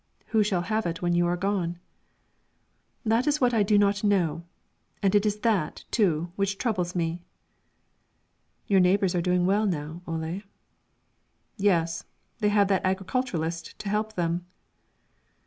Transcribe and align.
"Who 0.29 0.41
shall 0.43 0.63
have 0.63 0.87
it 0.87 1.03
when 1.03 1.13
you 1.13 1.27
are 1.27 1.37
gone?" 1.37 1.77
"That 3.05 3.27
is 3.27 3.39
what 3.39 3.53
I 3.53 3.61
do 3.61 3.77
not 3.77 4.03
know, 4.03 4.41
and 5.03 5.13
it 5.13 5.27
is 5.27 5.41
that, 5.41 5.85
too, 5.91 6.31
which 6.35 6.57
troubles 6.57 6.95
me." 6.95 7.21
"Your 8.65 8.79
neighbors 8.79 9.13
are 9.13 9.21
doing 9.21 9.45
well 9.45 9.67
now, 9.67 10.01
Ole." 10.07 10.41
"Yes, 11.55 12.03
they 12.39 12.49
have 12.49 12.67
that 12.69 12.83
agriculturist 12.83 13.77
to 13.77 13.89
help 13.89 14.13
them." 14.13 14.47